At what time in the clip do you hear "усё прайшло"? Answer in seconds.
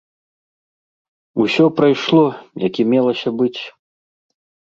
1.43-2.23